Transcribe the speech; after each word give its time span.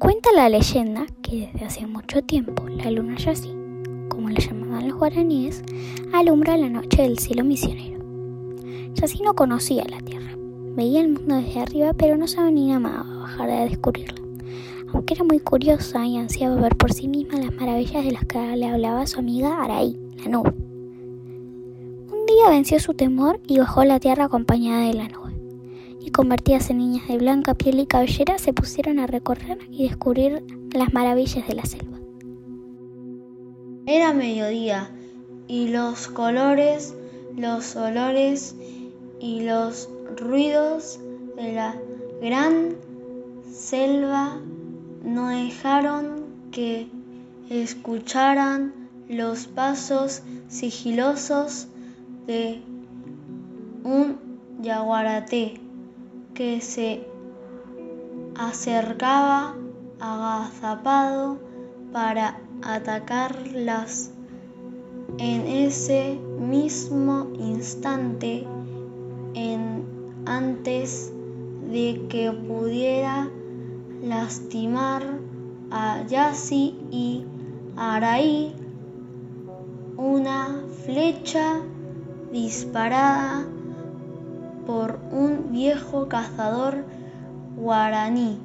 Cuenta 0.00 0.30
la 0.34 0.48
leyenda 0.48 1.04
que 1.20 1.50
desde 1.52 1.66
hace 1.66 1.86
mucho 1.86 2.22
tiempo 2.22 2.66
la 2.70 2.90
luna 2.90 3.18
Yassi, 3.18 3.54
como 4.08 4.30
la 4.30 4.40
llamaban 4.40 4.88
los 4.88 4.96
guaraníes, 4.96 5.62
alumbra 6.14 6.56
la 6.56 6.70
noche 6.70 7.02
del 7.02 7.18
cielo 7.18 7.44
misionero. 7.44 8.02
Yassi 8.94 9.22
no 9.22 9.34
conocía 9.34 9.84
la 9.90 9.98
tierra, 9.98 10.32
veía 10.74 11.02
el 11.02 11.10
mundo 11.10 11.34
desde 11.34 11.60
arriba, 11.60 11.92
pero 11.92 12.16
no 12.16 12.26
se 12.26 12.40
ni 12.50 12.72
a 12.72 12.78
bajar 12.78 13.50
a 13.50 13.64
descubrirla, 13.66 14.22
aunque 14.94 15.12
era 15.12 15.24
muy 15.24 15.38
curiosa 15.38 16.06
y 16.06 16.16
ansiaba 16.16 16.54
ver 16.54 16.76
por 16.76 16.94
sí 16.94 17.06
misma 17.06 17.38
las 17.38 17.54
maravillas 17.56 18.02
de 18.02 18.12
las 18.12 18.24
que 18.24 18.38
le 18.56 18.68
hablaba 18.68 19.06
su 19.06 19.18
amiga 19.18 19.62
Araí, 19.62 20.00
la 20.24 20.30
nube. 20.30 20.54
Un 22.10 22.24
día 22.26 22.48
venció 22.48 22.80
su 22.80 22.94
temor 22.94 23.38
y 23.46 23.58
bajó 23.58 23.82
a 23.82 23.84
la 23.84 24.00
tierra 24.00 24.24
acompañada 24.24 24.86
de 24.86 24.94
la 24.94 25.08
nube 25.08 25.39
y 26.00 26.10
convertidas 26.10 26.70
en 26.70 26.78
niñas 26.78 27.06
de 27.08 27.18
blanca 27.18 27.54
piel 27.54 27.80
y 27.80 27.86
cabellera 27.86 28.38
se 28.38 28.52
pusieron 28.52 28.98
a 28.98 29.06
recorrer 29.06 29.58
y 29.70 29.88
descubrir 29.88 30.44
las 30.72 30.92
maravillas 30.92 31.46
de 31.46 31.54
la 31.54 31.64
selva. 31.64 31.98
Era 33.86 34.12
mediodía 34.12 34.90
y 35.46 35.68
los 35.68 36.08
colores, 36.08 36.94
los 37.36 37.76
olores 37.76 38.54
y 39.20 39.42
los 39.42 39.88
ruidos 40.16 40.98
de 41.36 41.52
la 41.52 41.76
gran 42.22 42.76
selva 43.52 44.38
no 45.04 45.28
dejaron 45.28 46.24
que 46.50 46.88
escucharan 47.48 48.72
los 49.08 49.46
pasos 49.46 50.22
sigilosos 50.48 51.66
de 52.26 52.60
un 53.82 54.18
yaguaraté 54.62 55.60
que 56.40 56.62
se 56.62 57.06
acercaba 58.34 59.56
agazapado 60.00 61.38
para 61.92 62.40
atacarlas. 62.62 64.10
En 65.18 65.46
ese 65.46 66.18
mismo 66.38 67.28
instante, 67.38 68.46
en, 69.34 69.84
antes 70.24 71.12
de 71.70 72.06
que 72.08 72.32
pudiera 72.32 73.28
lastimar 74.02 75.02
a 75.70 76.06
Yassi 76.06 76.74
y 76.90 77.26
Araí, 77.76 78.54
una 79.98 80.64
flecha 80.86 81.60
disparada 82.32 83.46
por 84.66 84.98
un 85.12 85.52
viejo 85.52 86.08
cazador 86.08 86.84
guaraní 87.56 88.38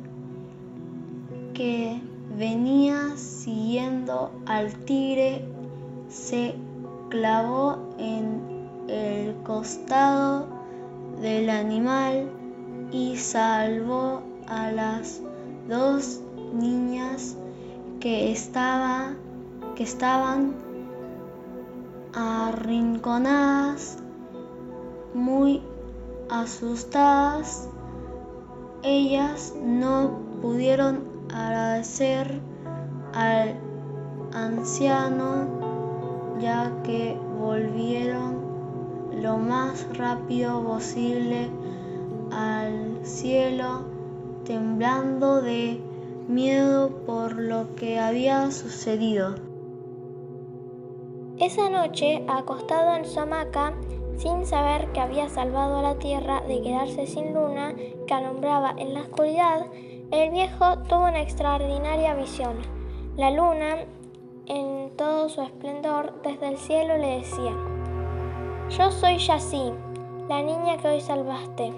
que 1.53 2.01
venía 2.37 3.15
siguiendo 3.15 4.31
al 4.45 4.73
tigre 4.85 5.45
se 6.09 6.55
clavó 7.09 7.77
en 7.97 8.67
el 8.87 9.35
costado 9.43 10.47
del 11.21 11.49
animal 11.49 12.29
y 12.91 13.15
salvó 13.15 14.21
a 14.47 14.71
las 14.71 15.21
dos 15.67 16.21
niñas 16.53 17.35
que, 17.99 18.31
estaba, 18.31 19.13
que 19.75 19.83
estaban 19.83 20.53
arrinconadas 22.13 23.97
muy 25.13 25.61
Asustadas, 26.29 27.69
ellas 28.83 29.53
no 29.63 30.19
pudieron 30.41 31.03
agradecer 31.33 32.41
al 33.13 33.55
anciano 34.33 35.47
ya 36.39 36.71
que 36.83 37.17
volvieron 37.39 38.43
lo 39.21 39.37
más 39.37 39.87
rápido 39.97 40.63
posible 40.63 41.49
al 42.31 43.05
cielo, 43.05 43.85
temblando 44.43 45.41
de 45.41 45.81
miedo 46.27 46.89
por 47.05 47.37
lo 47.37 47.75
que 47.75 47.99
había 47.99 48.51
sucedido. 48.51 49.35
Esa 51.37 51.69
noche, 51.69 52.25
acostado 52.27 52.95
en 52.95 53.05
su 53.05 53.19
hamaca, 53.19 53.73
sin 54.17 54.45
saber 54.45 54.91
que 54.91 55.01
había 55.01 55.29
salvado 55.29 55.77
a 55.77 55.81
la 55.81 55.95
tierra 55.95 56.41
de 56.47 56.61
quedarse 56.61 57.07
sin 57.07 57.33
luna 57.33 57.73
que 58.07 58.13
alumbraba 58.13 58.73
en 58.77 58.93
la 58.93 59.01
oscuridad, 59.01 59.65
el 60.11 60.31
viejo 60.31 60.77
tuvo 60.87 61.05
una 61.05 61.21
extraordinaria 61.21 62.13
visión. 62.15 62.57
La 63.17 63.31
luna, 63.31 63.77
en 64.47 64.91
todo 64.95 65.29
su 65.29 65.41
esplendor, 65.41 66.13
desde 66.23 66.47
el 66.47 66.57
cielo 66.57 66.97
le 66.97 67.17
decía, 67.17 67.53
Yo 68.69 68.91
soy 68.91 69.17
Yassi, 69.17 69.73
la 70.29 70.41
niña 70.41 70.77
que 70.77 70.87
hoy 70.87 71.01
salvaste 71.01 71.73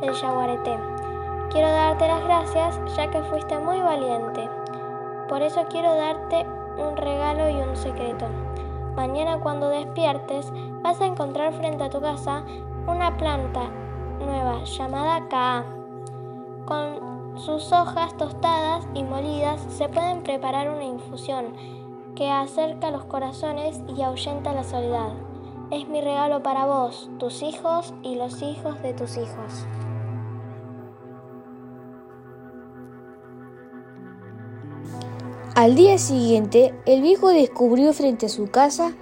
del 0.00 0.14
yaguareté. 0.14 0.76
Quiero 1.50 1.70
darte 1.70 2.08
las 2.08 2.24
gracias 2.24 2.80
ya 2.96 3.10
que 3.10 3.22
fuiste 3.22 3.58
muy 3.58 3.80
valiente. 3.80 4.48
Por 5.28 5.42
eso 5.42 5.64
quiero 5.70 5.94
darte 5.94 6.44
un 6.78 6.96
regalo 6.96 7.48
y 7.48 7.60
un 7.62 7.76
secreto. 7.76 8.26
Mañana 8.96 9.40
cuando 9.40 9.68
despiertes 9.68 10.50
vas 10.82 11.00
a 11.02 11.06
encontrar 11.06 11.52
frente 11.52 11.84
a 11.84 11.90
tu 11.90 12.00
casa 12.00 12.44
una 12.86 13.14
planta 13.18 13.70
nueva 14.18 14.64
llamada 14.64 15.28
Ka. 15.28 15.64
Con 16.64 17.38
sus 17.38 17.70
hojas 17.72 18.16
tostadas 18.16 18.88
y 18.94 19.04
molidas 19.04 19.60
se 19.68 19.90
pueden 19.90 20.22
preparar 20.22 20.70
una 20.70 20.84
infusión 20.84 21.54
que 22.14 22.30
acerca 22.30 22.90
los 22.90 23.04
corazones 23.04 23.82
y 23.94 24.00
ahuyenta 24.00 24.54
la 24.54 24.64
soledad. 24.64 25.12
Es 25.70 25.86
mi 25.88 26.00
regalo 26.00 26.42
para 26.42 26.64
vos, 26.64 27.10
tus 27.18 27.42
hijos 27.42 27.92
y 28.02 28.14
los 28.14 28.40
hijos 28.40 28.80
de 28.82 28.94
tus 28.94 29.18
hijos. 29.18 29.66
Al 35.56 35.74
día 35.74 35.96
siguiente, 35.96 36.74
el 36.84 37.00
viejo 37.00 37.30
descubrió 37.30 37.94
frente 37.94 38.26
a 38.26 38.28
su 38.28 38.50
casa 38.50 38.92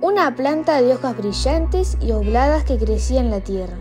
una 0.00 0.36
planta 0.36 0.80
de 0.80 0.94
hojas 0.94 1.16
brillantes 1.16 1.98
y 2.00 2.12
obladas 2.12 2.62
que 2.62 2.78
crecía 2.78 3.18
en 3.18 3.32
la 3.32 3.40
tierra. 3.40 3.74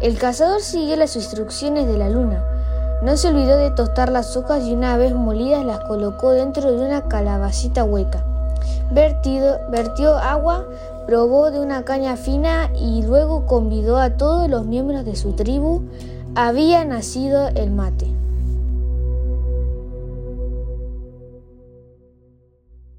El 0.00 0.16
cazador 0.16 0.62
siguió 0.62 0.96
las 0.96 1.14
instrucciones 1.14 1.86
de 1.86 1.98
la 1.98 2.08
luna. 2.08 2.42
No 3.02 3.18
se 3.18 3.28
olvidó 3.28 3.58
de 3.58 3.70
tostar 3.72 4.10
las 4.10 4.34
hojas 4.34 4.64
y 4.64 4.72
una 4.72 4.96
vez 4.96 5.14
molidas 5.14 5.62
las 5.62 5.80
colocó 5.80 6.30
dentro 6.30 6.72
de 6.72 6.86
una 6.86 7.06
calabacita 7.06 7.84
hueca. 7.84 8.24
Vertió 8.90 10.16
agua, 10.16 10.66
probó 11.06 11.50
de 11.50 11.60
una 11.60 11.84
caña 11.84 12.16
fina 12.16 12.70
y 12.74 13.02
luego 13.02 13.44
convidó 13.44 13.98
a 13.98 14.16
todos 14.16 14.48
los 14.48 14.64
miembros 14.64 15.04
de 15.04 15.16
su 15.16 15.34
tribu. 15.34 15.82
Había 16.34 16.86
nacido 16.86 17.48
el 17.48 17.70
mate. 17.72 18.17